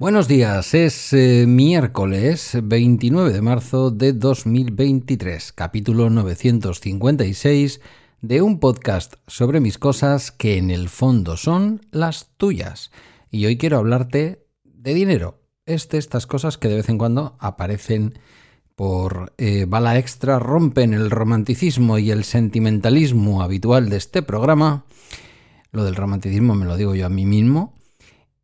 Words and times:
Buenos 0.00 0.26
días, 0.26 0.74
es 0.74 1.12
eh, 1.12 1.44
miércoles 1.46 2.58
29 2.60 3.32
de 3.32 3.40
marzo 3.40 3.92
de 3.92 4.12
2023, 4.14 5.52
capítulo 5.52 6.10
956 6.10 7.80
de 8.20 8.42
un 8.42 8.58
podcast 8.58 9.14
sobre 9.26 9.60
mis 9.60 9.78
cosas 9.78 10.32
que 10.32 10.56
en 10.56 10.70
el 10.70 10.88
fondo 10.88 11.36
son 11.36 11.86
las 11.90 12.30
tuyas. 12.36 12.90
Y 13.30 13.46
hoy 13.46 13.58
quiero 13.58 13.78
hablarte 13.78 14.46
de 14.64 14.94
dinero. 14.94 15.40
Es 15.66 15.88
estas 15.92 16.26
cosas 16.26 16.58
que 16.58 16.68
de 16.68 16.76
vez 16.76 16.88
en 16.88 16.98
cuando 16.98 17.36
aparecen 17.38 18.18
por 18.74 19.34
eh, 19.38 19.66
bala 19.68 19.98
extra, 19.98 20.38
rompen 20.38 20.94
el 20.94 21.10
romanticismo 21.10 21.98
y 21.98 22.10
el 22.10 22.24
sentimentalismo 22.24 23.42
habitual 23.42 23.88
de 23.88 23.96
este 23.96 24.22
programa. 24.22 24.84
Lo 25.70 25.84
del 25.84 25.96
romanticismo 25.96 26.54
me 26.54 26.64
lo 26.64 26.76
digo 26.76 26.94
yo 26.94 27.06
a 27.06 27.10
mí 27.10 27.26
mismo 27.26 27.74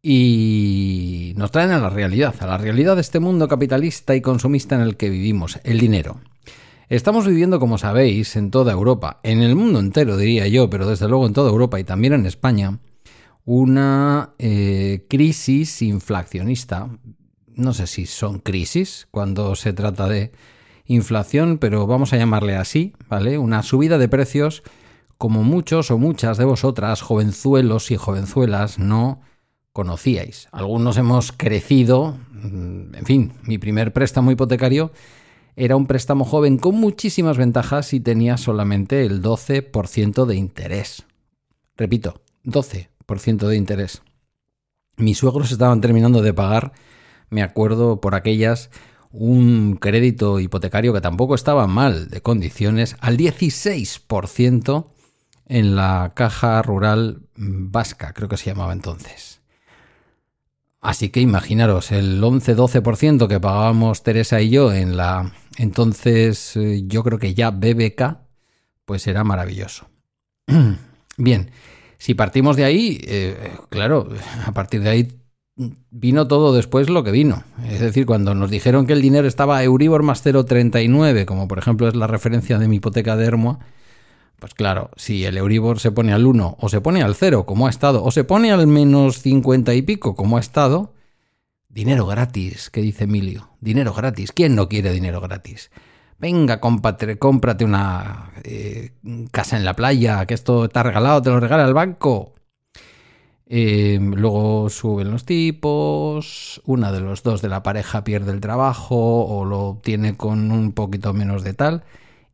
y 0.03 1.33
nos 1.37 1.51
traen 1.51 1.71
a 1.71 1.79
la 1.79 1.89
realidad, 1.89 2.35
a 2.41 2.47
la 2.47 2.59
realidad 2.59 2.95
de 2.95 3.01
este 3.01 3.21
mundo 3.21 3.49
capitalista 3.49 4.15
y 4.15 4.21
consumista 4.21 4.75
en 4.75 4.83
el 4.83 4.97
que 4.97 5.09
vivimos, 5.09 5.59
el 5.65 5.81
dinero. 5.81 6.21
Estamos 6.95 7.27
viviendo, 7.27 7.59
como 7.59 7.77
sabéis, 7.77 8.37
en 8.37 8.53
toda 8.53 8.73
Europa, 8.73 9.19
en 9.25 9.43
el 9.43 9.57
mundo 9.57 9.81
entero 9.81 10.17
diría 10.17 10.47
yo, 10.47 10.71
pero 10.71 10.87
desde 10.87 11.09
luego 11.09 11.27
en 11.27 11.33
toda 11.33 11.51
Europa 11.51 11.81
y 11.81 11.83
también 11.83 12.13
en 12.13 12.25
España, 12.25 12.79
una 13.45 14.35
eh, 14.39 15.05
crisis 15.11 15.83
inflacionista. 15.83 16.89
No 17.49 17.75
sé 17.75 17.89
si 17.89 18.07
son 18.07 18.39
crisis 18.39 19.09
cuando 19.11 19.57
se 19.57 19.73
trata 19.73 20.09
de 20.09 20.31
inflación, 20.85 21.59
pero 21.59 21.89
vamos 21.89 22.13
a 22.13 22.17
llamarle 22.17 22.55
así, 22.55 22.93
¿vale? 23.09 23.39
Una 23.39 23.65
subida 23.65 23.99
de 23.99 24.09
precios 24.09 24.63
como 25.19 25.43
muchos 25.43 25.91
o 25.91 25.99
muchas 25.99 26.39
de 26.39 26.45
vosotras, 26.45 27.03
jovenzuelos 27.03 27.91
y 27.91 27.97
jovenzuelas, 27.97 28.79
no 28.79 29.21
conocíais. 29.73 30.47
Algunos 30.53 30.97
hemos 30.97 31.33
crecido, 31.33 32.17
mm, 32.31 32.95
en 32.95 33.05
fin, 33.05 33.33
mi 33.43 33.59
primer 33.59 33.93
préstamo 33.93 34.31
hipotecario 34.31 34.93
era 35.57 35.77
un 35.77 35.87
préstamo 35.87 36.25
joven 36.25 36.59
con 36.59 36.77
muchísimas 36.77 37.39
ventajas 37.39 37.93
y 37.93 38.01
tenía 38.01 38.37
solamente 38.37 39.05
el 39.05 39.23
12% 39.23 40.27
de 40.27 40.37
interés. 40.37 41.05
Repito, 41.77 42.21
12% 42.45 43.47
de 43.47 43.57
interés. 43.57 44.03
Mis 44.97 45.19
suegros 45.19 45.51
estaban 45.51 45.81
terminando 45.81 46.23
de 46.23 46.35
pagar, 46.35 46.73
me 47.31 47.43
acuerdo 47.43 48.01
por 48.01 48.15
aquellas, 48.15 48.71
un 49.11 49.77
crédito 49.77 50.41
hipotecario 50.41 50.93
que 50.93 51.01
tampoco 51.01 51.35
estaba 51.35 51.67
mal 51.67 52.09
de 52.09 52.21
condiciones, 52.21 52.97
al 53.01 53.17
16% 53.17 54.87
en 55.47 55.77
la 55.77 56.13
caja 56.15 56.63
rural 56.63 57.23
vasca, 57.37 58.13
creo 58.13 58.29
que 58.29 58.37
se 58.37 58.47
llamaba 58.47 58.73
entonces. 58.73 59.41
Así 60.81 61.09
que 61.09 61.21
imaginaros, 61.21 61.93
el 61.93 62.21
11-12% 62.23 63.27
que 63.27 63.41
pagábamos 63.41 64.03
Teresa 64.03 64.43
y 64.43 64.51
yo 64.51 64.73
en 64.73 64.97
la 64.97 65.33
entonces 65.59 66.57
eh, 66.57 66.85
yo 66.87 67.03
creo 67.03 67.19
que 67.19 67.35
ya 67.35 67.51
BBK, 67.51 68.19
pues 68.85 69.07
era 69.07 69.25
maravilloso. 69.25 69.87
Bien, 71.17 71.51
si 71.99 72.15
partimos 72.15 72.57
de 72.57 72.65
ahí, 72.65 73.01
eh, 73.07 73.53
claro, 73.69 74.09
a 74.45 74.53
partir 74.53 74.83
de 74.83 74.91
ahí 74.91 75.09
vino 75.91 76.27
todo 76.27 76.55
después 76.55 76.89
lo 76.91 77.05
que 77.05 77.13
vino. 77.13 77.45
Es 77.69 77.81
decir, 77.81 78.07
cuando 78.07 78.35
nos 78.35 78.51
dijeron 78.51 78.87
que 78.87 78.93
el 78.93 79.03
dinero 79.03 79.29
estaba 79.29 79.59
a 79.59 79.65
Euribor 79.65 80.03
más 80.03 80.25
0,39, 80.25 81.25
como 81.25 81.47
por 81.47 81.59
ejemplo 81.59 81.89
es 81.89 81.95
la 81.95 82.07
referencia 82.07 82.59
de 82.59 82.69
mi 82.69 82.77
hipoteca 82.77 83.17
de 83.17 83.27
Hermoa, 83.27 83.61
pues 84.39 84.55
claro, 84.55 84.91
si 84.97 85.25
el 85.25 85.37
Euribor 85.37 85.79
se 85.79 85.93
pone 85.93 86.13
al 86.13 86.27
1 86.27 86.57
o 86.61 86.69
se 86.69 86.81
pone 86.81 87.03
al 87.03 87.15
0 87.15 87.47
como 87.47 87.67
ha 87.67 87.71
estado, 87.71 88.03
o 88.03 88.11
se 88.11 88.25
pone 88.25 88.51
al 88.51 88.67
menos 88.67 89.21
50 89.21 89.75
y 89.75 89.83
pico 89.83 90.17
como 90.17 90.37
ha 90.37 90.41
estado, 90.41 90.94
dinero 91.75 92.07
gratis, 92.07 92.71
que 92.71 92.81
dice 92.81 93.05
Emilio, 93.05 93.51
dinero 93.61 93.93
gratis. 93.93 94.31
¿Quién 94.31 94.55
no 94.55 94.69
quiere 94.69 94.93
dinero 94.93 95.21
gratis? 95.21 95.73
Venga, 96.19 96.61
cómprate 96.61 97.65
una 97.65 98.31
eh, 98.45 98.93
casa 99.33 99.57
en 99.57 99.65
la 99.65 99.75
playa, 99.75 100.25
que 100.25 100.35
esto 100.35 100.67
está 100.67 100.85
regalado, 100.85 101.21
te 101.21 101.31
lo 101.31 101.41
regala 101.41 101.65
el 101.65 101.75
banco. 101.75 102.35
Eh, 103.47 103.99
luego 104.01 104.71
suben 104.71 105.11
los 105.11 105.25
tipos, 105.25 106.63
una 106.65 106.93
de 106.93 107.01
los 107.01 107.25
dos 107.25 107.43
de 107.43 107.49
la 107.49 107.65
pareja 107.65 108.05
pierde 108.05 108.33
el 108.33 108.41
trabajo 108.41 109.27
o 109.27 109.45
lo 109.45 109.61
obtiene 109.63 110.17
con 110.17 110.53
un 110.53 110.73
poquito 110.73 111.13
menos 111.13 111.43
de 111.43 111.55
tal 111.55 111.83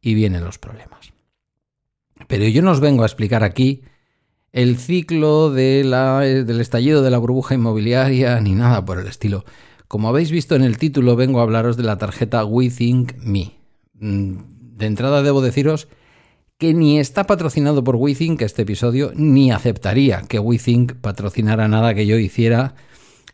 y 0.03 0.15
vienen 0.15 0.45
los 0.45 0.59
problemas. 0.59 1.12
Pero 2.28 2.45
yo 2.47 2.61
no 2.61 2.72
os 2.72 2.81
vengo 2.81 3.03
a 3.03 3.07
explicar 3.07 3.43
aquí 3.43 3.83
el 4.53 4.77
ciclo 4.77 5.53
la, 5.55 6.21
del 6.21 6.61
estallido 6.61 7.03
de 7.03 7.11
la 7.11 7.19
burbuja 7.19 7.55
inmobiliaria 7.55 8.41
ni 8.41 8.55
nada 8.55 8.84
por 8.84 8.99
el 8.99 9.06
estilo. 9.06 9.44
Como 9.88 10.09
habéis 10.09 10.31
visto 10.31 10.55
en 10.55 10.62
el 10.62 10.78
título, 10.78 11.16
vengo 11.16 11.41
a 11.41 11.43
hablaros 11.43 11.77
de 11.77 11.83
la 11.83 11.99
tarjeta 11.99 12.44
WeThinkMe. 12.44 13.53
Mm, 13.94 14.37
de 14.77 14.87
entrada 14.87 15.22
debo 15.22 15.43
deciros 15.43 15.89
que 16.59 16.75
ni 16.75 17.00
está 17.00 17.25
patrocinado 17.25 17.83
por 17.83 17.97
WeThink 17.97 18.43
este 18.43 18.62
episodio, 18.62 19.12
ni 19.15 19.50
aceptaría 19.50 20.22
que 20.28 20.39
WeThink 20.39 20.93
patrocinara 20.94 21.69
nada 21.69 21.94
que 21.94 22.06
yo 22.06 22.19
hiciera, 22.19 22.75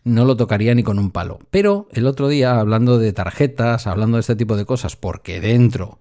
no 0.05 0.25
lo 0.25 0.37
tocaría 0.37 0.75
ni 0.75 0.85
con 0.85 1.01
un 1.01 1.11
palo. 1.11 1.41
Pero 1.51 1.89
el 1.93 2.07
otro 2.07 2.29
día, 2.29 2.61
hablando 2.61 2.99
de 2.99 3.13
tarjetas, 3.13 3.89
hablando 3.89 4.17
de 4.17 4.21
este 4.21 4.37
tipo 4.37 4.57
de 4.57 4.65
cosas, 4.65 4.95
porque 4.95 5.41
dentro 5.41 5.99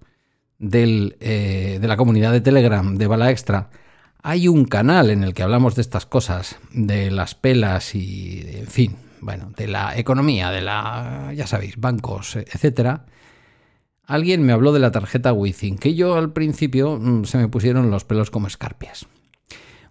eh, 0.62 1.80
de 1.82 1.88
la 1.88 1.98
comunidad 1.98 2.32
de 2.32 2.42
Telegram 2.42 2.96
de 2.96 3.08
Bala 3.08 3.32
Extra, 3.32 3.72
hay 4.28 4.48
un 4.48 4.66
canal 4.66 5.12
en 5.12 5.24
el 5.24 5.36
que 5.36 5.44
hablamos 5.44 5.76
de 5.76 5.84
estas 5.84 6.08
cosas, 6.08 6.58
de 6.74 7.12
las 7.12 7.36
pelas 7.36 7.94
y, 7.94 8.44
en 8.56 8.66
fin, 8.66 8.96
bueno, 9.22 9.52
de 9.56 9.68
la 9.68 9.96
economía, 9.96 10.50
de 10.50 10.62
la, 10.62 11.32
ya 11.36 11.46
sabéis, 11.46 11.78
bancos, 11.78 12.36
etcétera. 12.36 13.06
Alguien 14.04 14.42
me 14.42 14.52
habló 14.52 14.74
de 14.74 14.80
la 14.80 14.92
tarjeta 14.92 15.32
Withing, 15.32 15.78
que 15.78 15.94
yo 15.94 16.16
al 16.16 16.34
principio 16.34 16.98
mm, 17.00 17.26
se 17.26 17.38
me 17.38 17.50
pusieron 17.50 17.92
los 17.92 18.04
pelos 18.04 18.32
como 18.32 18.48
escarpias. 18.48 19.06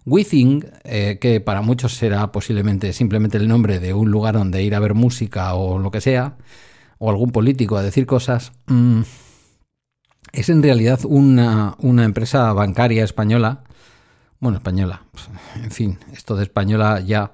Withing, 0.05 0.65
eh, 0.83 1.17
que 1.21 1.39
para 1.39 1.61
muchos 1.61 1.93
será 1.93 2.33
posiblemente 2.33 2.91
simplemente 2.91 3.37
el 3.37 3.47
nombre 3.47 3.79
de 3.79 3.93
un 3.93 4.11
lugar 4.11 4.33
donde 4.33 4.61
ir 4.61 4.75
a 4.75 4.79
ver 4.79 4.95
música 4.95 5.53
o 5.53 5.79
lo 5.79 5.91
que 5.91 6.01
sea, 6.01 6.35
o 6.97 7.09
algún 7.09 7.31
político 7.31 7.77
a 7.77 7.83
decir 7.83 8.05
cosas, 8.05 8.51
mm, 8.67 9.01
es 10.33 10.49
en 10.49 10.61
realidad 10.61 10.99
una, 11.05 11.77
empresa 11.81 12.51
bancaria 12.51 13.05
española. 13.05 13.63
Bueno, 14.39 14.57
española. 14.57 15.03
En 15.55 15.71
fin, 15.71 15.99
esto 16.13 16.35
de 16.35 16.43
española 16.43 16.99
ya 16.99 17.31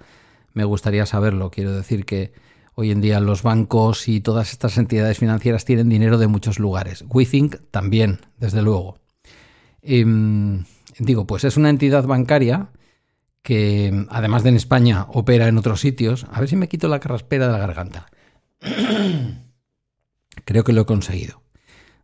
me 0.53 0.63
gustaría 0.63 1.06
saberlo. 1.06 1.51
Quiero 1.51 1.75
decir 1.75 2.06
que 2.06 2.34
hoy 2.75 2.91
en 2.91 3.01
día 3.01 3.19
los 3.19 3.44
bancos 3.44 4.07
y 4.07 4.22
todas 4.22 4.51
estas 4.51 4.78
entidades 4.78 5.17
financieras 5.17 5.66
tienen 5.66 5.89
dinero 5.89 6.17
de 6.17 6.28
muchos 6.28 6.59
lugares. 6.59 7.03
WeThink 7.09 7.57
también, 7.72 8.22
desde 8.38 8.62
luego. 8.62 8.97
Em, 9.81 10.63
digo, 11.00 11.25
pues 11.25 11.44
es 11.44 11.57
una 11.57 11.69
entidad 11.69 12.06
bancaria 12.06 12.69
que, 13.41 14.06
además 14.09 14.44
de 14.44 14.50
en 14.50 14.56
España, 14.56 15.07
opera 15.09 15.47
en 15.47 15.57
otros 15.57 15.81
sitios. 15.81 16.28
A 16.31 16.39
ver 16.39 16.50
si 16.50 16.56
me 16.56 16.69
quito 16.69 16.88
la 16.88 17.00
carraspera 17.00 17.47
de 17.47 17.53
la 17.53 17.59
garganta. 17.59 18.07
Creo 20.45 20.63
que 20.63 20.73
lo 20.73 20.81
he 20.81 20.85
conseguido. 20.85 21.41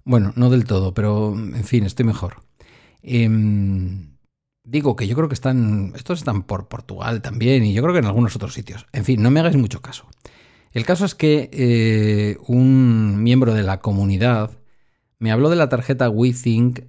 Bueno, 0.03 0.33
no 0.35 0.49
del 0.49 0.65
todo, 0.65 0.93
pero 0.93 1.33
en 1.33 1.63
fin, 1.63 1.83
estoy 1.85 2.05
mejor. 2.05 2.43
Em, 3.03 4.16
digo 4.67 4.95
que 4.97 5.07
yo 5.07 5.15
creo 5.15 5.29
que 5.29 5.33
están, 5.33 5.93
estos 5.95 6.19
están 6.19 6.43
por 6.43 6.67
Portugal 6.67 7.21
también 7.21 7.63
y 7.63 7.73
yo 7.73 7.81
creo 7.81 7.93
que 7.93 7.99
en 7.99 8.05
algunos 8.05 8.35
otros 8.35 8.53
sitios. 8.53 8.85
En 8.91 9.05
fin, 9.05 9.21
no 9.23 9.31
me 9.31 9.39
hagáis 9.39 9.55
mucho 9.55 9.81
caso. 9.81 10.05
El 10.73 10.85
caso 10.85 11.05
es 11.05 11.15
que 11.15 11.49
eh, 11.53 12.37
un 12.47 13.23
miembro 13.23 13.53
de 13.53 13.63
la 13.63 13.79
comunidad 13.79 14.51
me 15.19 15.31
habló 15.31 15.49
de 15.49 15.55
la 15.55 15.69
tarjeta 15.69 16.09
WeThink 16.09 16.81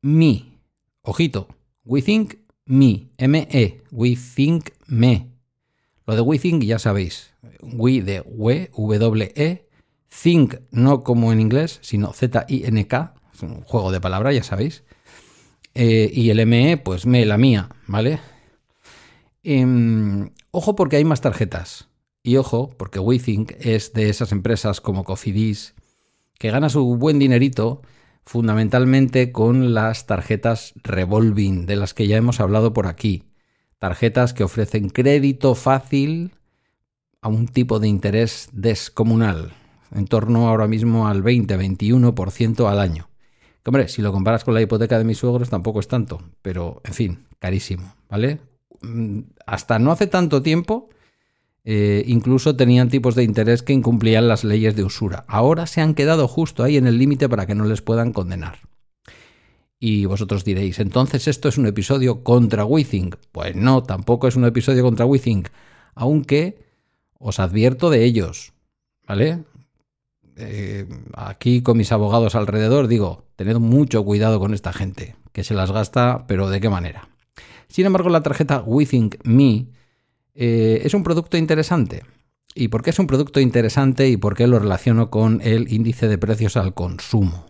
Me. 0.00 0.44
Ojito, 1.02 1.48
WeThink 1.84 2.34
Me, 2.64 3.10
M-E, 3.18 3.82
WeThink 3.92 4.70
Me. 4.86 5.28
Lo 6.06 6.16
de 6.16 6.22
WeThink 6.22 6.64
ya 6.64 6.78
sabéis, 6.78 7.34
We 7.62 8.00
de 8.00 8.22
We, 8.22 8.70
W-E, 8.74 9.68
Think, 10.22 10.54
no 10.70 11.04
como 11.04 11.32
en 11.34 11.40
inglés, 11.40 11.78
sino 11.82 12.14
Z-I-N-K, 12.14 13.14
es 13.34 13.42
un 13.42 13.60
juego 13.60 13.92
de 13.92 14.00
palabras, 14.00 14.34
ya 14.34 14.42
sabéis. 14.42 14.84
Eh, 15.80 16.10
y 16.12 16.30
el 16.30 16.44
ME, 16.44 16.76
pues 16.76 17.06
me 17.06 17.24
la 17.24 17.38
mía, 17.38 17.68
¿vale? 17.86 18.18
Em, 19.44 20.30
ojo 20.50 20.74
porque 20.74 20.96
hay 20.96 21.04
más 21.04 21.20
tarjetas. 21.20 21.88
Y 22.24 22.36
ojo, 22.36 22.70
porque 22.76 22.98
WeThink 22.98 23.52
es 23.60 23.92
de 23.92 24.08
esas 24.08 24.32
empresas 24.32 24.80
como 24.80 25.04
Cofidis, 25.04 25.76
que 26.36 26.50
gana 26.50 26.68
su 26.68 26.96
buen 26.96 27.20
dinerito 27.20 27.82
fundamentalmente 28.24 29.30
con 29.30 29.72
las 29.72 30.06
tarjetas 30.06 30.74
revolving, 30.82 31.66
de 31.66 31.76
las 31.76 31.94
que 31.94 32.08
ya 32.08 32.16
hemos 32.16 32.40
hablado 32.40 32.72
por 32.72 32.88
aquí. 32.88 33.22
tarjetas 33.78 34.34
que 34.34 34.42
ofrecen 34.42 34.88
crédito 34.88 35.54
fácil 35.54 36.32
a 37.20 37.28
un 37.28 37.46
tipo 37.46 37.78
de 37.78 37.86
interés 37.86 38.48
descomunal, 38.50 39.52
en 39.94 40.08
torno 40.08 40.48
ahora 40.48 40.66
mismo 40.66 41.06
al 41.06 41.22
20-21% 41.22 42.68
al 42.68 42.80
año. 42.80 43.07
Hombre, 43.68 43.88
si 43.88 44.00
lo 44.00 44.12
comparas 44.12 44.44
con 44.44 44.54
la 44.54 44.62
hipoteca 44.62 44.96
de 44.96 45.04
mis 45.04 45.18
suegros 45.18 45.50
tampoco 45.50 45.78
es 45.80 45.88
tanto, 45.88 46.22
pero 46.40 46.80
en 46.84 46.94
fin, 46.94 47.26
carísimo, 47.38 47.94
¿vale? 48.08 48.40
Mm, 48.80 49.20
hasta 49.44 49.78
no 49.78 49.92
hace 49.92 50.06
tanto 50.06 50.40
tiempo, 50.40 50.88
eh, 51.64 52.02
incluso 52.06 52.56
tenían 52.56 52.88
tipos 52.88 53.14
de 53.14 53.24
interés 53.24 53.62
que 53.62 53.74
incumplían 53.74 54.26
las 54.26 54.42
leyes 54.42 54.74
de 54.74 54.84
usura. 54.84 55.26
Ahora 55.28 55.66
se 55.66 55.82
han 55.82 55.92
quedado 55.92 56.28
justo 56.28 56.62
ahí 56.62 56.78
en 56.78 56.86
el 56.86 56.96
límite 56.96 57.28
para 57.28 57.44
que 57.44 57.54
no 57.54 57.66
les 57.66 57.82
puedan 57.82 58.14
condenar. 58.14 58.60
Y 59.78 60.06
vosotros 60.06 60.46
diréis, 60.46 60.78
entonces 60.78 61.28
esto 61.28 61.50
es 61.50 61.58
un 61.58 61.66
episodio 61.66 62.24
contra 62.24 62.64
Withing. 62.64 63.16
Pues 63.32 63.54
no, 63.54 63.82
tampoco 63.82 64.28
es 64.28 64.36
un 64.36 64.46
episodio 64.46 64.82
contra 64.82 65.04
Withing, 65.04 65.44
aunque 65.94 66.64
os 67.18 67.38
advierto 67.38 67.90
de 67.90 68.04
ellos, 68.04 68.54
¿vale? 69.06 69.44
Eh, 70.40 70.86
aquí 71.14 71.62
con 71.62 71.76
mis 71.76 71.90
abogados 71.90 72.36
alrededor 72.36 72.86
digo, 72.86 73.24
tened 73.34 73.56
mucho 73.56 74.04
cuidado 74.04 74.38
con 74.38 74.54
esta 74.54 74.72
gente, 74.72 75.16
que 75.32 75.42
se 75.42 75.54
las 75.54 75.72
gasta, 75.72 76.26
pero 76.28 76.48
¿de 76.48 76.60
qué 76.60 76.68
manera? 76.68 77.08
Sin 77.68 77.86
embargo, 77.86 78.08
la 78.08 78.22
tarjeta 78.22 78.62
WeThink 78.64 79.16
Me 79.24 79.66
eh, 80.34 80.80
es 80.84 80.94
un 80.94 81.02
producto 81.02 81.36
interesante. 81.36 82.02
¿Y 82.54 82.68
por 82.68 82.82
qué 82.82 82.90
es 82.90 82.98
un 82.98 83.06
producto 83.06 83.40
interesante 83.40 84.08
y 84.08 84.16
por 84.16 84.34
qué 84.34 84.46
lo 84.46 84.58
relaciono 84.58 85.10
con 85.10 85.40
el 85.42 85.72
índice 85.72 86.08
de 86.08 86.18
precios 86.18 86.56
al 86.56 86.74
consumo? 86.74 87.46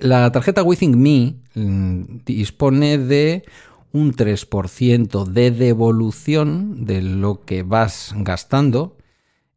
La, 0.00 0.32
tarjeta 0.32 0.62
WeThink 0.62 0.96
Me 0.96 1.36
mm, 1.54 2.24
dispone 2.24 2.98
de 2.98 3.44
un 3.92 4.14
3% 4.14 5.24
de 5.24 5.50
devolución 5.50 6.84
de 6.84 7.02
lo 7.02 7.42
que 7.42 7.62
vas 7.62 8.14
gastando, 8.16 8.96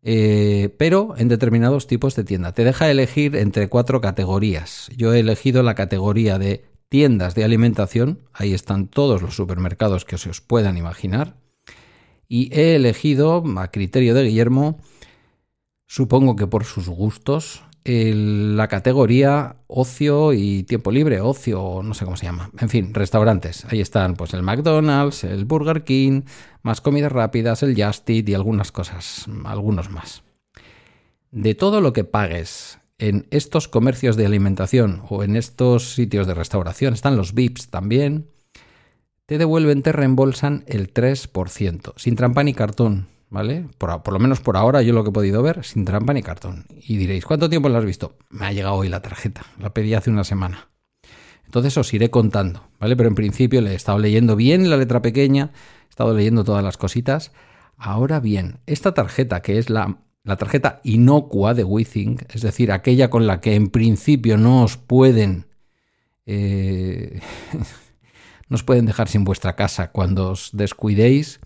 eh, 0.04 0.74
pero 0.78 1.16
en 1.18 1.30
determinados 1.30 1.88
tipos 1.88 2.16
de 2.16 2.24
tienda. 2.24 2.52
Te 2.52 2.64
deja 2.64 2.92
elegir 2.92 3.36
entre 3.36 3.70
cuatro 3.70 4.02
categorías. 4.02 4.90
Yo 4.96 5.14
he 5.14 5.20
elegido 5.20 5.64
la 5.64 5.76
categoría 5.76 6.38
de 6.38 6.66
tiendas 6.90 7.34
de 7.34 7.44
alimentación, 7.44 8.20
ahí 8.34 8.54
están 8.54 8.88
todos 8.88 9.22
los 9.22 9.36
supermercados 9.36 10.06
que 10.06 10.20
se 10.20 10.30
os 10.30 10.42
puedan 10.42 10.78
imaginar, 10.78 11.38
y 12.28 12.54
he 12.54 12.76
elegido, 12.76 13.44
a 13.58 13.72
criterio 13.72 14.14
de 14.14 14.26
Guillermo, 14.26 14.80
supongo 15.88 16.36
que 16.36 16.46
por 16.46 16.66
sus 16.66 16.90
gustos, 16.90 17.64
la 17.86 18.68
categoría 18.70 19.58
ocio 19.68 20.32
y 20.34 20.64
tiempo 20.64 20.92
libre, 20.92 21.20
ocio, 21.20 21.82
no 21.84 21.94
sé 21.94 22.06
cómo 22.06 22.16
se 22.16 22.26
llama. 22.26 22.50
En 22.60 22.70
fin, 22.70 22.94
restaurantes. 22.94 23.66
Ahí 23.66 23.82
están 23.82 24.16
pues 24.16 24.34
el 24.34 24.44
McDonald's, 24.44 25.24
el 25.24 25.46
Burger 25.46 25.84
King, 25.84 26.22
más 26.62 26.80
comidas 26.80 27.12
rápidas, 27.12 27.62
el 27.64 27.82
Just 27.82 28.10
y 28.10 28.34
algunas 28.34 28.72
cosas, 28.72 29.26
algunos 29.46 29.90
más. 29.90 30.24
De 31.32 31.56
todo 31.56 31.82
lo 31.82 31.94
que 31.94 32.04
pagues 32.04 32.80
en 33.00 33.28
estos 33.32 33.68
comercios 33.68 34.16
de 34.16 34.26
alimentación 34.26 35.02
o 35.10 35.24
en 35.24 35.36
estos 35.36 35.94
sitios 35.94 36.26
de 36.26 36.36
restauración, 36.36 36.94
están 36.94 37.18
los 37.18 37.34
VIPs 37.34 37.70
también, 37.70 38.28
te 39.26 39.38
devuelven, 39.38 39.82
te 39.82 39.92
reembolsan 39.92 40.64
el 40.68 40.94
3%, 40.94 41.94
sin 41.98 42.16
trampa 42.16 42.44
ni 42.44 42.54
cartón. 42.54 43.08
¿Vale? 43.34 43.66
Por, 43.80 44.14
lo 44.14 44.20
menos 44.20 44.42
por 44.42 44.58
ahora 44.58 44.84
yo 44.84 44.94
lo 44.94 45.04
que 45.04 45.10
he 45.10 45.14
podido 45.14 45.42
ver, 45.42 45.66
sin 45.66 45.86
trampa 45.86 46.14
ni 46.14 46.22
cartón. 46.22 46.66
Y 46.88 46.98
diréis, 46.98 47.26
¿cuánto 47.26 47.50
tiempo 47.50 47.68
lo 47.68 47.80
has 47.80 47.84
visto? 47.84 48.16
Me 48.30 48.46
ha 48.46 48.52
llegado 48.54 48.76
hoy 48.76 48.90
la 48.90 49.02
tarjeta, 49.02 49.42
la 49.60 49.74
pedí 49.74 49.96
hace 49.96 50.12
una 50.12 50.24
semana. 50.24 50.70
Entonces 51.44 51.76
os 51.76 51.92
iré 51.96 52.12
contando, 52.12 52.68
¿vale? 52.80 52.96
Pero 52.96 53.10
en 53.10 53.16
principio 53.16 53.60
le 53.62 53.72
he 53.72 53.76
estado 53.76 53.98
leyendo 53.98 54.36
bien 54.36 54.70
la 54.70 54.78
letra 54.78 55.02
pequeña, 55.02 55.52
he 55.88 55.90
estado 55.90 56.14
leyendo 56.14 56.44
todas 56.44 56.64
las 56.64 56.78
cositas. 56.78 57.32
Ahora 57.76 58.20
bien, 58.20 58.60
esta 58.68 58.94
tarjeta 58.94 59.42
que 59.42 59.58
es 59.58 59.72
la, 59.72 59.98
la 60.24 60.38
tarjeta 60.38 60.80
inocua 60.84 61.56
de 61.56 61.64
WeThink, 61.64 62.32
es 62.36 62.44
decir, 62.44 62.72
aquella 62.72 63.10
con 63.10 63.26
la 63.26 63.42
que 63.42 63.56
en 63.56 63.70
principio 63.70 64.38
no 64.38 64.64
os 64.64 64.78
pueden... 64.78 65.48
Eh, 66.28 67.20
nos 68.48 68.64
pueden 68.64 68.86
dejar 68.86 69.08
sin 69.08 69.24
vuestra 69.24 69.56
casa 69.56 69.92
cuando 69.92 70.30
os 70.30 70.52
descuidéis, 70.54 71.40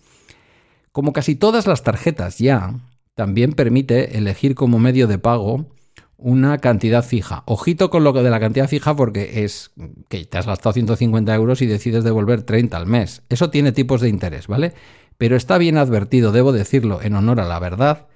como 0.98 1.12
casi 1.12 1.36
todas 1.36 1.68
las 1.68 1.84
tarjetas 1.84 2.38
ya, 2.38 2.74
también 3.14 3.52
permite 3.52 4.18
elegir 4.18 4.56
como 4.56 4.80
medio 4.80 5.06
de 5.06 5.20
pago 5.20 5.68
una 6.16 6.58
cantidad 6.58 7.04
fija. 7.04 7.44
Ojito 7.46 7.88
con 7.88 8.02
lo 8.02 8.12
de 8.12 8.28
la 8.28 8.40
cantidad 8.40 8.66
fija 8.66 8.96
porque 8.96 9.44
es 9.44 9.70
que 10.08 10.24
te 10.24 10.38
has 10.38 10.46
gastado 10.46 10.72
150 10.72 11.32
euros 11.36 11.62
y 11.62 11.66
decides 11.66 12.02
devolver 12.02 12.42
30 12.42 12.76
al 12.76 12.86
mes. 12.86 13.22
Eso 13.28 13.48
tiene 13.48 13.70
tipos 13.70 14.00
de 14.00 14.08
interés, 14.08 14.48
¿vale? 14.48 14.74
Pero 15.18 15.36
está 15.36 15.56
bien 15.56 15.76
advertido, 15.76 16.32
debo 16.32 16.50
decirlo 16.50 17.00
en 17.00 17.14
honor 17.14 17.38
a 17.38 17.46
la 17.46 17.60
verdad, 17.60 18.08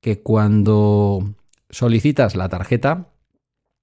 que 0.00 0.20
cuando 0.20 1.36
solicitas 1.70 2.34
la 2.34 2.48
tarjeta 2.48 3.10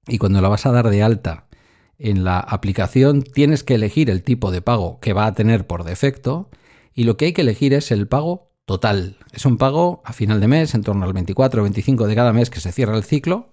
y 0.09 0.18
cuando 0.18 0.42
la 0.42 0.50
vas 0.50 0.65
a 0.65 0.74
dar 0.74 0.89
de 0.89 1.03
alta 1.03 1.48
en 1.98 2.25
la 2.25 2.42
aplicación, 2.42 3.21
tienes 3.21 3.63
que 3.63 3.75
elegir 3.75 4.09
el 4.09 4.24
tipo 4.24 4.51
de 4.51 4.62
pago 4.62 5.00
que 5.00 5.13
va 5.13 5.25
a 5.25 5.36
tener 5.36 5.68
por 5.68 5.86
defecto 5.86 6.50
y 6.93 7.03
lo 7.05 7.17
que 7.17 7.25
hay 7.25 7.33
que 7.33 7.41
elegir 7.41 7.73
es 7.73 7.91
el 7.91 8.07
pago 8.07 8.51
total. 8.65 9.17
Es 9.31 9.45
un 9.45 9.57
pago 9.57 10.01
a 10.05 10.13
final 10.13 10.39
de 10.39 10.47
mes, 10.47 10.73
en 10.75 10.83
torno 10.83 11.05
al 11.05 11.13
24 11.13 11.61
o 11.61 11.63
25 11.63 12.07
de 12.07 12.15
cada 12.15 12.33
mes 12.33 12.49
que 12.49 12.59
se 12.59 12.71
cierra 12.71 12.95
el 12.95 13.03
ciclo. 13.03 13.49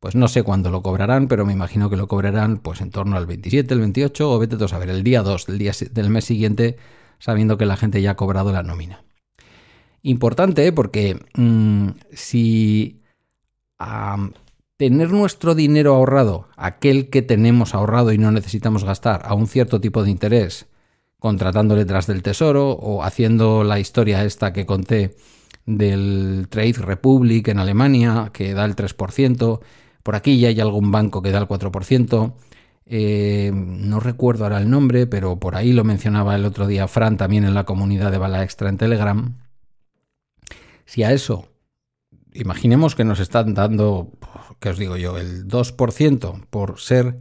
Pues 0.00 0.14
no 0.16 0.26
sé 0.26 0.42
cuándo 0.42 0.70
lo 0.70 0.82
cobrarán, 0.82 1.28
pero 1.28 1.46
me 1.46 1.52
imagino 1.52 1.88
que 1.88 1.96
lo 1.96 2.08
cobrarán 2.08 2.58
pues 2.58 2.80
en 2.80 2.90
torno 2.90 3.16
al 3.16 3.26
27, 3.26 3.72
el 3.72 3.80
28 3.80 4.32
o 4.32 4.38
vete 4.38 4.56
a 4.56 4.78
ver 4.78 4.90
el 4.90 5.04
día 5.04 5.22
2 5.22 5.46
del, 5.46 5.58
día, 5.58 5.72
del 5.92 6.10
mes 6.10 6.24
siguiente, 6.24 6.76
sabiendo 7.18 7.56
que 7.56 7.66
la 7.66 7.76
gente 7.76 8.02
ya 8.02 8.12
ha 8.12 8.16
cobrado 8.16 8.52
la 8.52 8.64
nómina. 8.64 9.04
Importante 10.02 10.66
¿eh? 10.66 10.72
porque 10.72 11.20
mm, 11.36 11.90
si 12.12 13.00
tener 14.76 15.10
nuestro 15.10 15.54
dinero 15.54 15.94
ahorrado, 15.94 16.48
aquel 16.56 17.08
que 17.08 17.22
tenemos 17.22 17.74
ahorrado 17.74 18.12
y 18.12 18.18
no 18.18 18.32
necesitamos 18.32 18.84
gastar, 18.84 19.22
a 19.24 19.34
un 19.34 19.46
cierto 19.46 19.80
tipo 19.80 20.02
de 20.02 20.10
interés, 20.10 20.66
contratando 21.22 21.76
letras 21.76 22.08
del 22.08 22.20
tesoro 22.20 22.72
o 22.72 23.04
haciendo 23.04 23.62
la 23.62 23.78
historia 23.78 24.24
esta 24.24 24.52
que 24.52 24.66
conté 24.66 25.14
del 25.66 26.48
Trade 26.50 26.80
Republic 26.80 27.46
en 27.46 27.60
Alemania, 27.60 28.30
que 28.32 28.54
da 28.54 28.64
el 28.64 28.74
3%. 28.74 29.60
Por 30.02 30.16
aquí 30.16 30.40
ya 30.40 30.48
hay 30.48 30.58
algún 30.58 30.90
banco 30.90 31.22
que 31.22 31.30
da 31.30 31.38
el 31.38 31.46
4%. 31.46 32.34
Eh, 32.86 33.52
no 33.54 34.00
recuerdo 34.00 34.42
ahora 34.42 34.58
el 34.58 34.68
nombre, 34.68 35.06
pero 35.06 35.38
por 35.38 35.54
ahí 35.54 35.72
lo 35.72 35.84
mencionaba 35.84 36.34
el 36.34 36.44
otro 36.44 36.66
día 36.66 36.88
Fran 36.88 37.16
también 37.16 37.44
en 37.44 37.54
la 37.54 37.62
comunidad 37.62 38.10
de 38.10 38.18
Bala 38.18 38.42
Extra 38.42 38.68
en 38.68 38.78
Telegram. 38.78 39.36
Si 40.86 41.04
a 41.04 41.12
eso, 41.12 41.46
imaginemos 42.32 42.96
que 42.96 43.04
nos 43.04 43.20
están 43.20 43.54
dando, 43.54 44.10
¿qué 44.58 44.70
os 44.70 44.76
digo 44.76 44.96
yo?, 44.96 45.16
el 45.18 45.46
2% 45.46 46.46
por 46.50 46.80
ser 46.80 47.20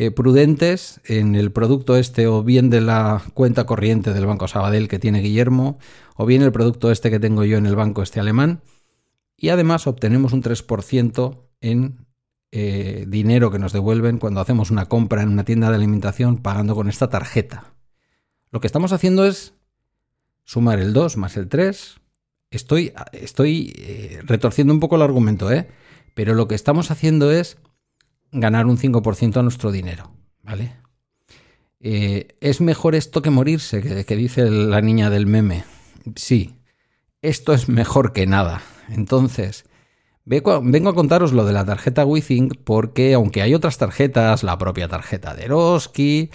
eh, 0.00 0.12
prudentes 0.12 1.00
en 1.06 1.34
el 1.34 1.50
producto 1.50 1.96
este 1.96 2.28
o 2.28 2.44
bien 2.44 2.70
de 2.70 2.80
la 2.80 3.20
cuenta 3.34 3.66
corriente 3.66 4.12
del 4.12 4.26
Banco 4.26 4.46
Sabadell 4.46 4.86
que 4.86 5.00
tiene 5.00 5.18
Guillermo 5.18 5.80
o 6.14 6.24
bien 6.24 6.42
el 6.42 6.52
producto 6.52 6.92
este 6.92 7.10
que 7.10 7.18
tengo 7.18 7.42
yo 7.42 7.58
en 7.58 7.66
el 7.66 7.74
banco 7.74 8.04
este 8.04 8.20
alemán 8.20 8.62
y 9.36 9.48
además 9.48 9.88
obtenemos 9.88 10.32
un 10.32 10.44
3% 10.44 11.40
en 11.60 12.06
eh, 12.52 13.06
dinero 13.08 13.50
que 13.50 13.58
nos 13.58 13.72
devuelven 13.72 14.18
cuando 14.18 14.40
hacemos 14.40 14.70
una 14.70 14.86
compra 14.86 15.22
en 15.22 15.30
una 15.30 15.44
tienda 15.44 15.68
de 15.68 15.74
alimentación 15.74 16.36
pagando 16.36 16.76
con 16.76 16.88
esta 16.88 17.10
tarjeta. 17.10 17.74
Lo 18.52 18.60
que 18.60 18.68
estamos 18.68 18.92
haciendo 18.92 19.26
es 19.26 19.54
sumar 20.44 20.78
el 20.78 20.92
2 20.92 21.16
más 21.16 21.36
el 21.36 21.48
3. 21.48 21.96
Estoy, 22.52 22.92
estoy 23.10 23.74
eh, 23.76 24.20
retorciendo 24.22 24.72
un 24.72 24.78
poco 24.78 24.94
el 24.94 25.02
argumento, 25.02 25.50
¿eh? 25.50 25.66
Pero 26.14 26.34
lo 26.34 26.46
que 26.46 26.54
estamos 26.54 26.92
haciendo 26.92 27.32
es 27.32 27.58
ganar 28.32 28.66
un 28.66 28.78
5% 28.78 29.36
a 29.36 29.42
nuestro 29.42 29.70
dinero, 29.72 30.10
¿vale? 30.42 30.72
Eh, 31.80 32.36
¿Es 32.40 32.60
mejor 32.60 32.94
esto 32.94 33.22
que 33.22 33.30
morirse? 33.30 34.04
Que, 34.04 34.16
dice 34.16 34.50
la 34.50 34.80
niña 34.80 35.10
del 35.10 35.26
meme. 35.26 35.64
Sí, 36.16 36.56
esto 37.22 37.52
es 37.52 37.68
mejor 37.68 38.12
que 38.12 38.26
nada. 38.26 38.62
Entonces, 38.88 39.64
vengo 40.24 40.88
a 40.88 40.94
contaros 40.94 41.32
lo 41.32 41.44
de 41.44 41.52
la 41.52 41.64
tarjeta 41.64 42.04
WeThink 42.04 42.56
porque 42.64 43.14
aunque 43.14 43.42
hay 43.42 43.54
otras 43.54 43.78
tarjetas, 43.78 44.42
la 44.42 44.58
propia 44.58 44.88
tarjeta 44.88 45.34
de 45.34 45.44
Eroski, 45.44 46.30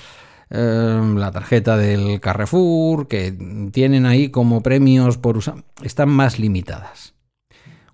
em, 0.49 1.17
la 1.17 1.31
tarjeta 1.31 1.77
del 1.77 2.19
Carrefour, 2.21 3.07
que 3.07 3.35
tienen 3.71 4.05
ahí 4.05 4.29
como 4.29 4.61
premios 4.61 5.17
por 5.17 5.37
usar, 5.37 5.65
están 5.81 6.09
más 6.09 6.39
limitadas. 6.39 7.12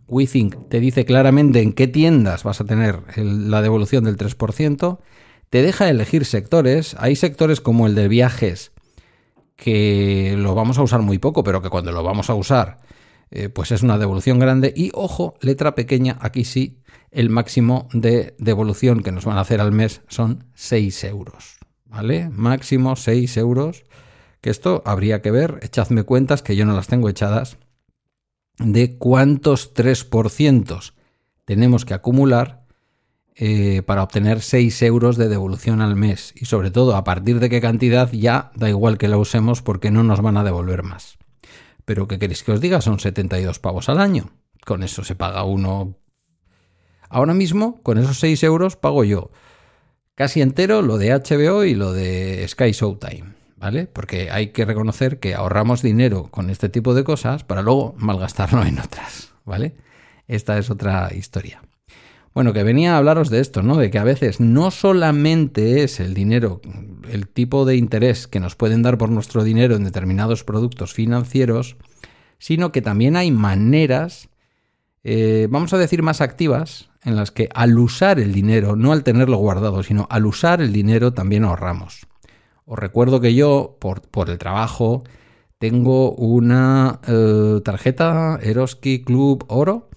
WeThink 0.09 0.69
te 0.69 0.79
dice 0.79 1.05
claramente 1.05 1.61
en 1.61 1.73
qué 1.73 1.87
tiendas 1.87 2.43
vas 2.43 2.61
a 2.61 2.65
tener 2.65 3.01
la 3.17 3.61
devolución 3.61 4.03
del 4.03 4.17
3%, 4.17 4.99
te 5.49 5.61
deja 5.61 5.89
elegir 5.89 6.25
sectores, 6.25 6.95
hay 6.99 7.15
sectores 7.15 7.61
como 7.61 7.87
el 7.87 7.95
de 7.95 8.07
viajes 8.07 8.71
que 9.55 10.35
lo 10.37 10.55
vamos 10.55 10.77
a 10.77 10.83
usar 10.83 11.01
muy 11.01 11.17
poco, 11.17 11.43
pero 11.43 11.61
que 11.61 11.69
cuando 11.69 11.91
lo 11.91 12.03
vamos 12.03 12.29
a 12.29 12.35
usar 12.35 12.77
eh, 13.31 13.49
pues 13.49 13.71
es 13.71 13.83
una 13.83 13.97
devolución 13.97 14.39
grande. 14.39 14.73
Y 14.75 14.91
ojo, 14.93 15.35
letra 15.41 15.75
pequeña, 15.75 16.17
aquí 16.21 16.45
sí, 16.45 16.81
el 17.11 17.29
máximo 17.29 17.87
de 17.93 18.35
devolución 18.39 19.03
que 19.03 19.11
nos 19.11 19.25
van 19.25 19.37
a 19.37 19.41
hacer 19.41 19.61
al 19.61 19.71
mes 19.71 20.01
son 20.07 20.45
6 20.55 21.03
euros, 21.05 21.59
¿vale? 21.85 22.29
Máximo 22.29 22.95
6 22.95 23.37
euros 23.37 23.83
Que 24.41 24.49
esto 24.49 24.81
habría 24.85 25.21
que 25.21 25.31
ver, 25.31 25.59
echadme 25.63 26.03
cuentas, 26.03 26.41
que 26.41 26.55
yo 26.55 26.65
no 26.65 26.73
las 26.73 26.87
tengo 26.87 27.09
echadas, 27.09 27.57
de 28.59 28.97
cuántos 28.97 29.73
3% 29.73 30.93
tenemos 31.45 31.85
que 31.85 31.93
acumular 31.93 32.65
eh, 33.35 33.81
para 33.83 34.03
obtener 34.03 34.41
6 34.41 34.81
euros 34.83 35.17
de 35.17 35.29
devolución 35.29 35.81
al 35.81 35.95
mes. 35.95 36.33
Y 36.35 36.45
sobre 36.45 36.71
todo, 36.71 36.95
a 36.95 37.03
partir 37.03 37.39
de 37.39 37.49
qué 37.49 37.61
cantidad 37.61 38.11
ya 38.11 38.51
da 38.55 38.69
igual 38.69 38.97
que 38.97 39.07
la 39.07 39.17
usemos 39.17 39.61
porque 39.61 39.91
no 39.91 40.03
nos 40.03 40.21
van 40.21 40.37
a 40.37 40.43
devolver 40.43 40.83
más. 40.83 41.17
Pero 41.85 42.07
¿qué 42.07 42.19
queréis 42.19 42.43
que 42.43 42.51
os 42.51 42.61
diga? 42.61 42.81
Son 42.81 42.99
72 42.99 43.59
pavos 43.59 43.89
al 43.89 43.99
año. 43.99 44.31
Con 44.65 44.83
eso 44.83 45.03
se 45.03 45.15
paga 45.15 45.43
uno. 45.43 45.95
Ahora 47.09 47.33
mismo, 47.33 47.81
con 47.81 47.97
esos 47.97 48.19
6 48.19 48.43
euros, 48.43 48.75
pago 48.75 49.03
yo 49.03 49.31
casi 50.19 50.41
entero 50.41 50.81
lo 50.81 50.97
de 50.97 51.13
HBO 51.13 51.63
y 51.63 51.75
lo 51.75 51.93
de 51.93 52.45
Sky 52.45 52.73
Showtime. 52.73 53.38
¿Vale? 53.59 53.87
Porque 53.87 54.31
hay 54.31 54.47
que 54.47 54.63
reconocer 54.63 55.19
que 55.19 55.35
ahorramos 55.35 55.81
dinero 55.81 56.29
con 56.31 56.49
este 56.49 56.69
tipo 56.69 56.93
de 56.93 57.03
cosas 57.03 57.43
para 57.43 57.61
luego 57.61 57.93
malgastarlo 57.97 58.63
en 58.63 58.79
otras, 58.79 59.33
¿vale? 59.43 59.75
Esta 60.29 60.57
es 60.57 60.69
otra 60.69 61.13
historia. 61.13 61.61
Bueno, 62.33 62.53
que 62.53 62.63
venía 62.63 62.93
a 62.93 62.97
hablaros 62.99 63.29
de 63.29 63.41
esto, 63.41 63.61
¿no? 63.61 63.75
De 63.75 63.91
que 63.91 63.99
a 63.99 64.05
veces 64.05 64.39
no 64.39 64.71
solamente 64.71 65.83
es 65.83 65.99
el 65.99 66.13
dinero, 66.13 66.61
el 67.09 67.27
tipo 67.27 67.65
de 67.65 67.75
interés 67.75 68.27
que 68.27 68.39
nos 68.39 68.55
pueden 68.55 68.81
dar 68.81 68.97
por 68.97 69.09
nuestro 69.09 69.43
dinero 69.43 69.75
en 69.75 69.83
determinados 69.83 70.45
productos 70.45 70.93
financieros, 70.93 71.75
sino 72.37 72.71
que 72.71 72.81
también 72.81 73.17
hay 73.17 73.29
maneras, 73.29 74.29
eh, 75.03 75.47
vamos 75.49 75.73
a 75.73 75.77
decir, 75.77 76.01
más 76.01 76.21
activas, 76.21 76.91
en 77.03 77.17
las 77.17 77.31
que 77.31 77.49
al 77.53 77.77
usar 77.77 78.21
el 78.21 78.31
dinero, 78.31 78.77
no 78.77 78.93
al 78.93 79.03
tenerlo 79.03 79.35
guardado, 79.35 79.83
sino 79.83 80.07
al 80.09 80.25
usar 80.25 80.61
el 80.61 80.71
dinero 80.71 81.13
también 81.13 81.43
ahorramos. 81.43 82.07
Os 82.71 82.77
recuerdo 82.77 83.19
que 83.19 83.33
yo, 83.33 83.77
por, 83.79 84.29
el 84.29 84.37
trabajo, 84.37 85.03
tengo 85.57 86.11
una 86.11 86.99
eh, 87.07 87.61
tarjeta 87.65 88.37
Eroski 88.43 89.03
Club 89.03 89.43
Oro 89.47 89.89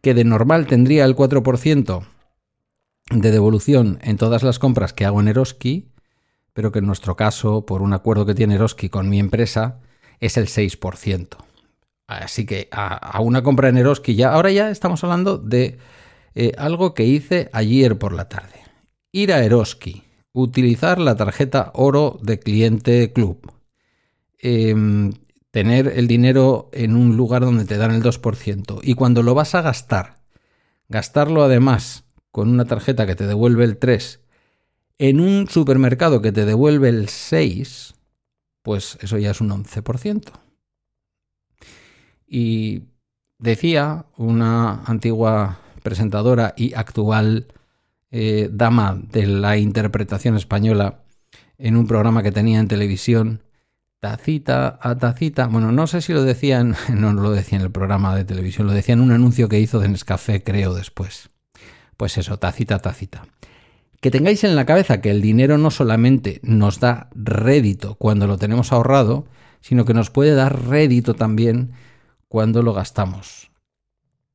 que 0.00 0.14
de 0.14 0.24
normal 0.24 0.66
tendría 0.66 1.04
el 1.04 1.14
4% 1.14 2.06
de 3.10 3.30
devolución 3.30 3.98
en 4.00 4.16
todas 4.16 4.42
las 4.42 4.58
compras 4.58 4.94
que 4.94 5.04
hago 5.04 5.20
en 5.20 5.28
Eroski, 5.28 5.92
pero 6.54 6.72
que 6.72 6.78
en 6.78 6.86
nuestro 6.86 7.14
caso, 7.14 7.66
por 7.66 7.82
un 7.82 7.92
acuerdo 7.92 8.24
que 8.24 8.34
tiene 8.34 8.54
Eroski 8.54 8.88
con 8.88 9.10
mi 9.10 9.18
empresa, 9.18 9.80
es 10.18 10.38
el 10.38 10.46
6%. 10.46 11.36
Así 12.06 12.46
que 12.46 12.68
a, 12.70 13.20
una 13.20 13.42
compra 13.42 13.68
en 13.68 13.76
Eroski 13.76 14.14
ya, 14.14 14.32
ahora 14.32 14.50
ya 14.50 14.70
estamos 14.70 15.04
hablando 15.04 15.36
de 15.36 15.76
eh, 16.34 16.52
algo 16.56 16.94
que 16.94 17.04
hice 17.04 17.50
ayer 17.52 17.98
por 17.98 18.14
la 18.14 18.30
tarde. 18.30 18.62
Ir 19.12 19.30
a 19.30 19.44
Eroski, 19.44 20.03
utilizar 20.34 20.98
la 20.98 21.16
tarjeta 21.16 21.70
oro 21.74 22.18
de 22.20 22.38
cliente 22.38 23.12
club. 23.12 23.52
Em, 24.38 25.12
tener 25.50 25.86
el 25.96 26.08
dinero 26.08 26.68
en 26.72 26.96
un 26.96 27.16
lugar 27.16 27.42
donde 27.42 27.64
te 27.64 27.78
dan 27.78 27.92
el 27.92 28.02
2%. 28.02 28.80
Y 28.82 28.94
cuando 28.94 29.22
lo 29.22 29.34
vas 29.34 29.54
a 29.54 29.62
gastar, 29.62 30.16
gastarlo 30.88 31.44
además 31.44 32.04
con 32.32 32.50
una 32.50 32.64
tarjeta 32.64 33.06
que 33.06 33.14
te 33.14 33.26
devuelve 33.26 33.64
el 33.64 33.78
3%, 33.78 34.20
en 34.98 35.20
un 35.20 35.48
supermercado 35.48 36.20
que 36.20 36.32
te 36.32 36.44
devuelve 36.44 36.88
el 36.88 37.06
6%, 37.06 37.94
pues 38.62 38.98
eso 39.00 39.18
ya 39.18 39.30
es 39.30 39.40
un 39.40 39.50
11%. 39.50 40.32
Y 42.26 42.82
decía 43.38 44.06
una 44.16 44.82
antigua 44.84 45.60
presentadora 45.82 46.54
y 46.56 46.74
actual 46.74 47.46
eh, 48.16 48.48
dama 48.52 48.96
de 49.10 49.26
la 49.26 49.56
interpretación 49.56 50.36
española 50.36 51.00
en 51.58 51.76
un 51.76 51.88
programa 51.88 52.22
que 52.22 52.30
tenía 52.30 52.60
en 52.60 52.68
televisión, 52.68 53.42
tacita 53.98 54.78
a 54.80 54.96
tacita, 54.96 55.48
bueno, 55.48 55.72
no 55.72 55.88
sé 55.88 56.00
si 56.00 56.12
lo 56.12 56.22
decían, 56.22 56.76
no 56.94 57.12
lo 57.12 57.32
decía 57.32 57.58
en 57.58 57.64
el 57.64 57.72
programa 57.72 58.14
de 58.14 58.24
televisión, 58.24 58.68
lo 58.68 58.72
decía 58.72 58.92
en 58.92 59.00
un 59.00 59.10
anuncio 59.10 59.48
que 59.48 59.58
hizo 59.58 59.80
de 59.80 59.88
Nescafé, 59.88 60.44
creo, 60.44 60.74
después. 60.74 61.30
Pues 61.96 62.16
eso, 62.16 62.38
tacita 62.38 62.76
a 62.76 62.78
tacita. 62.78 63.26
Que 64.00 64.12
tengáis 64.12 64.44
en 64.44 64.54
la 64.54 64.64
cabeza 64.64 65.00
que 65.00 65.10
el 65.10 65.20
dinero 65.20 65.58
no 65.58 65.72
solamente 65.72 66.38
nos 66.44 66.78
da 66.78 67.08
rédito 67.16 67.96
cuando 67.96 68.28
lo 68.28 68.38
tenemos 68.38 68.70
ahorrado, 68.70 69.26
sino 69.60 69.84
que 69.84 69.94
nos 69.94 70.10
puede 70.10 70.36
dar 70.36 70.68
rédito 70.68 71.14
también 71.14 71.72
cuando 72.28 72.62
lo 72.62 72.74
gastamos. 72.74 73.50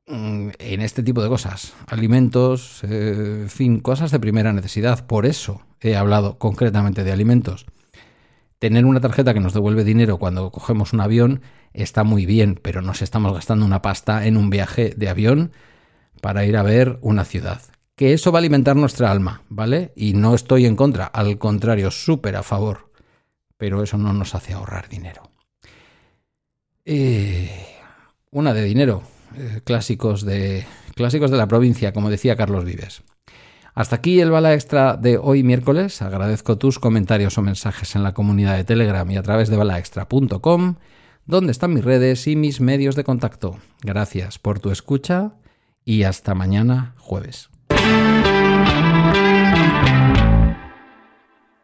Mm, 0.10 0.50
en 0.58 0.82
este 0.82 1.04
tipo 1.04 1.22
de 1.22 1.30
cosas, 1.30 1.74
alimentos, 1.86 2.84
eh, 2.84 3.42
en 3.44 3.50
fin, 3.50 3.80
cosas 3.80 4.10
de 4.10 4.20
primera 4.20 4.51
necesidad. 4.54 5.06
Por 5.06 5.28
eso 5.28 5.62
he 5.82 5.96
hablado 5.96 6.39
concretamente 6.39 7.04
de 7.04 7.12
alimentos. 7.12 7.68
Tener 8.58 8.86
una 8.86 9.01
tarjeta 9.01 9.36
que 9.36 9.39
nos 9.39 9.54
devuelve 9.54 9.84
dinero 9.84 10.18
cuando 10.18 10.51
cogemos 10.51 10.94
un 10.94 11.01
avión 11.01 11.42
está 11.74 12.04
muy 12.04 12.25
bien, 12.25 12.60
pero 12.60 12.82
nos 12.82 13.04
estamos 13.04 13.34
gastando 13.34 13.66
una 13.66 13.84
pasta 13.84 14.25
en 14.25 14.36
un 14.36 14.50
viaje 14.50 14.96
de 14.98 15.10
avión 15.10 15.51
para 16.22 16.44
ir 16.44 16.58
a 16.58 16.63
ver 16.63 16.98
una 17.01 17.24
ciudad. 17.24 17.62
Que 17.96 18.13
eso 18.13 18.32
va 18.32 18.39
a 18.39 18.42
alimentar 18.42 18.75
nuestra 18.75 19.12
alma, 19.12 19.44
¿vale? 19.48 19.94
Y 19.96 20.13
no 20.13 20.34
estoy 20.34 20.66
en 20.66 20.75
contra, 20.75 21.06
al 21.06 21.38
contrario, 21.38 21.92
súper 21.92 22.36
a 22.36 22.44
favor. 22.44 22.92
Pero 23.58 23.84
eso 23.84 23.98
no 23.98 24.12
nos 24.13 24.34
hace 24.34 24.54
ahorrar 24.54 24.89
dinero. 24.89 25.22
Eh, 26.84 27.51
una 28.32 28.54
de 28.54 28.63
dinero, 28.63 29.04
eh, 29.38 29.62
clásicos, 29.63 30.25
de, 30.25 30.65
clásicos 30.95 31.31
de 31.31 31.38
la 31.38 31.48
provincia, 31.48 31.93
como 31.93 32.09
decía 32.09 32.36
Carlos 32.36 32.65
Vives. 32.65 33.03
Hasta 33.74 33.95
aquí 33.98 34.19
el 34.19 34.31
bala 34.31 34.53
extra 34.53 34.98
de 34.98 35.17
hoy 35.17 35.43
miércoles. 35.43 36.01
Agradezco 36.01 36.57
tus 36.57 36.79
comentarios 36.79 37.38
o 37.38 37.41
mensajes 37.41 37.95
en 37.95 38.03
la 38.03 38.13
comunidad 38.13 38.57
de 38.57 38.65
Telegram 38.65 39.09
y 39.09 39.17
a 39.17 39.24
través 39.24 39.50
de 39.50 39.57
balaextra.com, 39.57 40.75
donde 41.25 41.51
están 41.51 41.74
mis 41.74 41.86
redes 41.86 42.27
y 42.27 42.36
mis 42.36 42.59
medios 42.59 42.95
de 42.95 43.03
contacto. 43.03 43.57
Gracias 43.81 44.39
por 44.39 44.59
tu 44.59 44.71
escucha 44.71 45.33
y 45.86 46.03
hasta 46.03 46.36
mañana 46.36 46.93
jueves. 46.98 47.50